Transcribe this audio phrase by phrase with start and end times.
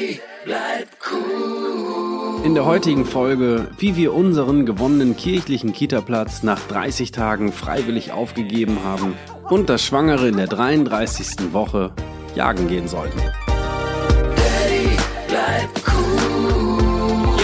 [0.00, 2.44] Daddy, bleib cool.
[2.44, 8.82] In der heutigen Folge, wie wir unseren gewonnenen kirchlichen Kita-Platz nach 30 Tagen freiwillig aufgegeben
[8.82, 9.14] haben
[9.50, 11.52] und das Schwangere in der 33.
[11.52, 11.92] Woche
[12.34, 13.18] jagen gehen sollten.
[13.18, 14.96] Daddy,
[15.28, 17.34] bleib cool.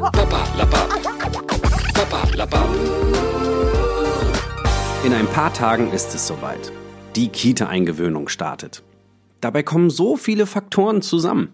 [0.00, 0.88] Papa, lappa.
[1.92, 2.66] Papa, lappa.
[5.04, 6.72] In ein paar Tagen ist es soweit.
[7.16, 8.82] Die Kita-Eingewöhnung startet.
[9.46, 11.50] Dabei kommen so viele Faktoren zusammen.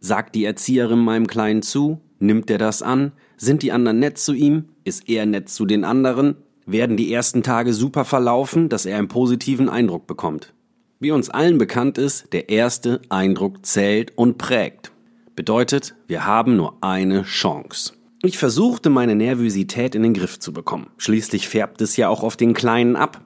[0.00, 2.00] Sagt die Erzieherin meinem Kleinen zu?
[2.18, 3.12] Nimmt er das an?
[3.36, 4.64] Sind die anderen nett zu ihm?
[4.82, 6.34] Ist er nett zu den anderen?
[6.66, 10.54] Werden die ersten Tage super verlaufen, dass er einen positiven Eindruck bekommt?
[10.98, 14.90] Wie uns allen bekannt ist, der erste Eindruck zählt und prägt.
[15.36, 17.92] Bedeutet, wir haben nur eine Chance.
[18.24, 20.88] Ich versuchte meine Nervosität in den Griff zu bekommen.
[20.98, 23.20] Schließlich färbt es ja auch auf den Kleinen ab.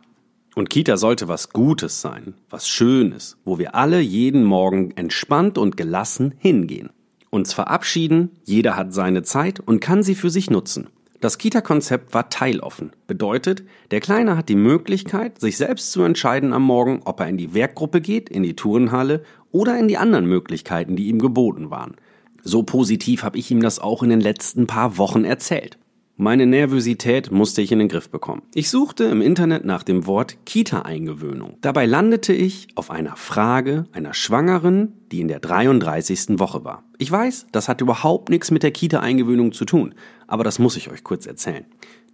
[0.60, 5.78] Und Kita sollte was Gutes sein, was Schönes, wo wir alle jeden Morgen entspannt und
[5.78, 6.91] gelassen hingehen.
[7.30, 10.88] Uns verabschieden, jeder hat seine Zeit und kann sie für sich nutzen.
[11.19, 12.91] Das Kita-Konzept war teiloffen.
[13.06, 17.38] Bedeutet, der Kleine hat die Möglichkeit, sich selbst zu entscheiden am Morgen, ob er in
[17.38, 19.22] die Werkgruppe geht, in die Turnhalle
[19.53, 21.97] oder in die anderen Möglichkeiten, die ihm geboten waren.
[22.42, 25.78] So positiv habe ich ihm das auch in den letzten paar Wochen erzählt.
[26.22, 28.42] Meine Nervosität musste ich in den Griff bekommen.
[28.52, 31.56] Ich suchte im Internet nach dem Wort Kita-Eingewöhnung.
[31.62, 36.38] Dabei landete ich auf einer Frage einer Schwangeren, die in der 33.
[36.38, 36.84] Woche war.
[36.98, 39.94] Ich weiß, das hat überhaupt nichts mit der Kita-Eingewöhnung zu tun,
[40.26, 41.64] aber das muss ich euch kurz erzählen.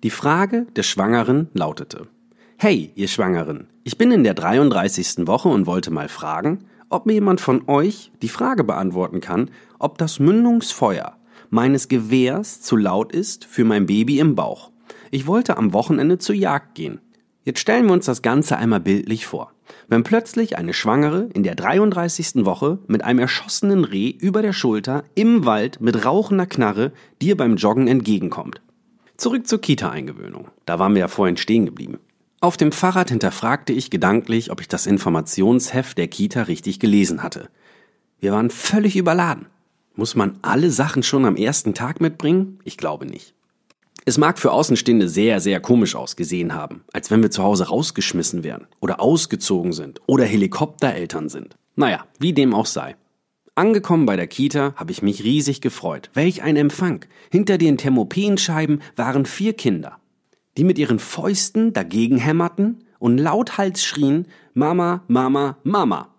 [0.05, 2.07] Die Frage der Schwangeren lautete,
[2.59, 5.27] Hey, ihr Schwangeren, ich bin in der 33.
[5.27, 9.99] Woche und wollte mal fragen, ob mir jemand von euch die Frage beantworten kann, ob
[9.99, 11.17] das Mündungsfeuer
[11.51, 14.71] meines Gewehrs zu laut ist für mein Baby im Bauch.
[15.11, 17.01] Ich wollte am Wochenende zur Jagd gehen.
[17.45, 19.53] Jetzt stellen wir uns das Ganze einmal bildlich vor.
[19.89, 22.45] Wenn plötzlich eine Schwangere in der 33.
[22.45, 26.93] Woche mit einem erschossenen Reh über der Schulter im Wald mit rauchender Knarre
[27.23, 28.61] dir beim Joggen entgegenkommt.
[29.17, 30.49] Zurück zur Kita-Eingewöhnung.
[30.67, 31.99] Da waren wir ja vorhin stehen geblieben.
[32.41, 37.49] Auf dem Fahrrad hinterfragte ich gedanklich, ob ich das Informationsheft der Kita richtig gelesen hatte.
[38.21, 39.47] Wir waren völlig überladen.
[39.99, 42.59] Muss man alle Sachen schon am ersten Tag mitbringen?
[42.65, 43.33] Ich glaube nicht.
[44.05, 48.45] Es mag für Außenstehende sehr, sehr komisch ausgesehen haben, als wenn wir zu Hause rausgeschmissen
[48.45, 51.57] werden oder ausgezogen sind oder Helikoptereltern sind.
[51.77, 52.95] Naja, wie dem auch sei.
[53.55, 56.11] Angekommen bei der Kita habe ich mich riesig gefreut.
[56.13, 57.07] Welch ein Empfang.
[57.33, 59.97] Hinter den Thermopenscheiben waren vier Kinder,
[60.59, 66.11] die mit ihren Fäusten dagegen hämmerten und lauthals schrien Mama, Mama, Mama.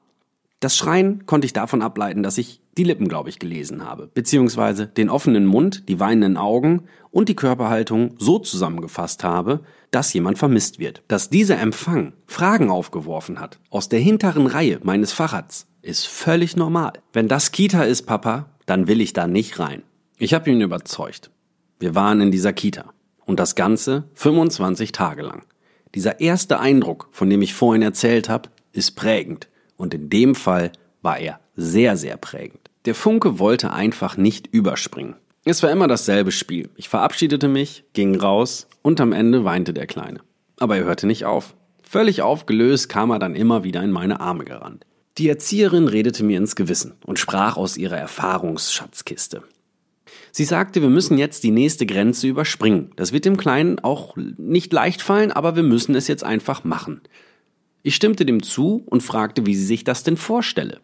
[0.60, 4.88] Das Schreien konnte ich davon ableiten, dass ich die Lippen, glaube ich, gelesen habe, beziehungsweise
[4.88, 9.62] den offenen Mund, die weinenden Augen und die Körperhaltung so zusammengefasst habe,
[9.92, 11.02] dass jemand vermisst wird.
[11.08, 16.94] Dass dieser Empfang Fragen aufgeworfen hat aus der hinteren Reihe meines Fahrrads, ist völlig normal.
[17.14, 19.84] Wenn das Kita ist, Papa, dann will ich da nicht rein.
[20.18, 21.32] Ich habe ihn überzeugt.
[21.80, 22.94] Wir waren in dieser Kita.
[23.26, 25.44] Und das Ganze 25 Tage lang.
[25.96, 29.48] Dieser erste Eindruck, von dem ich vorhin erzählt habe, ist prägend.
[29.76, 30.72] Und in dem Fall
[31.02, 32.70] war er sehr, sehr prägend.
[32.86, 35.16] Der Funke wollte einfach nicht überspringen.
[35.44, 36.70] Es war immer dasselbe Spiel.
[36.76, 40.22] Ich verabschiedete mich, ging raus und am Ende weinte der Kleine.
[40.60, 41.56] Aber er hörte nicht auf.
[41.82, 44.86] Völlig aufgelöst kam er dann immer wieder in meine Arme gerannt.
[45.18, 49.42] Die Erzieherin redete mir ins Gewissen und sprach aus ihrer Erfahrungsschatzkiste.
[50.32, 52.92] Sie sagte, wir müssen jetzt die nächste Grenze überspringen.
[52.96, 57.02] Das wird dem Kleinen auch nicht leicht fallen, aber wir müssen es jetzt einfach machen.
[57.84, 60.80] Ich stimmte dem zu und fragte, wie sie sich das denn vorstelle.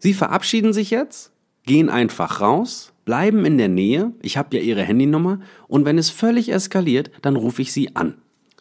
[0.00, 1.30] Sie verabschieden sich jetzt,
[1.64, 6.10] gehen einfach raus, bleiben in der Nähe, ich habe ja ihre Handynummer, und wenn es
[6.10, 8.14] völlig eskaliert, dann rufe ich sie an.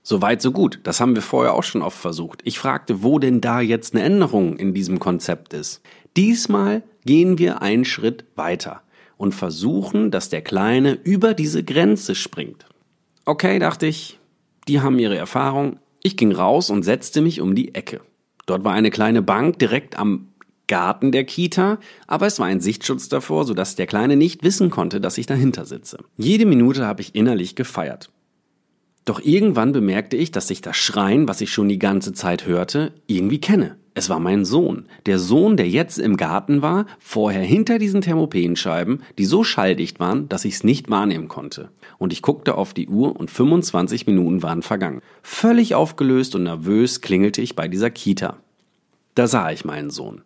[0.04, 0.80] Soweit, so gut.
[0.84, 2.42] Das haben wir vorher auch schon oft versucht.
[2.44, 5.82] Ich fragte, wo denn da jetzt eine Änderung in diesem Konzept ist.
[6.18, 8.82] Diesmal gehen wir einen Schritt weiter
[9.18, 12.66] und versuchen, dass der Kleine über diese Grenze springt.
[13.26, 14.20] Okay, dachte ich,
[14.68, 15.78] die haben ihre Erfahrung.
[16.02, 18.02] Ich ging raus und setzte mich um die Ecke.
[18.46, 20.30] Dort war eine kleine Bank direkt am
[20.70, 25.02] Garten der Kita, aber es war ein Sichtschutz davor, sodass der Kleine nicht wissen konnte,
[25.02, 25.98] dass ich dahinter sitze.
[26.16, 28.10] Jede Minute habe ich innerlich gefeiert.
[29.04, 32.94] Doch irgendwann bemerkte ich, dass ich das Schreien, was ich schon die ganze Zeit hörte,
[33.08, 33.76] irgendwie kenne.
[33.96, 34.86] Es war mein Sohn.
[35.08, 40.30] Der Sohn, der jetzt im Garten war, vorher hinter diesen Thermopenscheiben, die so schalldicht waren,
[40.30, 41.70] dass ich es nicht wahrnehmen konnte.
[41.98, 45.02] Und ich guckte auf die Uhr und 25 Minuten waren vergangen.
[45.24, 48.38] Völlig aufgelöst und nervös klingelte ich bei dieser Kita.
[49.16, 50.22] Da sah ich meinen Sohn.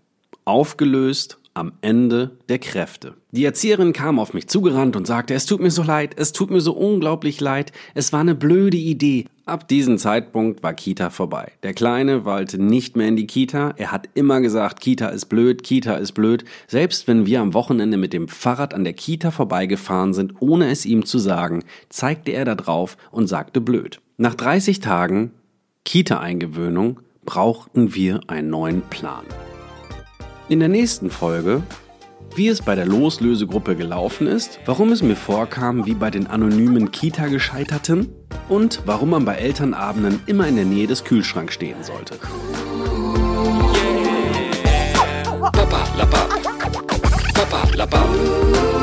[0.46, 3.14] Aufgelöst am Ende der Kräfte.
[3.32, 6.50] Die Erzieherin kam auf mich zugerannt und sagte, es tut mir so leid, es tut
[6.50, 11.52] mir so unglaublich leid, es war eine blöde Idee, Ab diesem Zeitpunkt war Kita vorbei.
[11.64, 13.74] Der Kleine wollte nicht mehr in die Kita.
[13.76, 16.46] Er hat immer gesagt, Kita ist blöd, Kita ist blöd.
[16.68, 20.86] Selbst wenn wir am Wochenende mit dem Fahrrad an der Kita vorbeigefahren sind, ohne es
[20.86, 24.00] ihm zu sagen, zeigte er da drauf und sagte blöd.
[24.16, 25.32] Nach 30 Tagen
[25.84, 29.26] Kita-Eingewöhnung brauchten wir einen neuen Plan.
[30.54, 31.64] In der nächsten Folge
[32.36, 36.92] wie es bei der Loslösegruppe gelaufen ist, warum es mir vorkam wie bei den anonymen
[36.92, 38.10] Kita-Gescheiterten
[38.50, 42.20] und warum man bei Elternabenden immer in der Nähe des Kühlschranks stehen sollte.
[45.42, 45.84] Papa.
[47.34, 48.83] Papa, la Papp.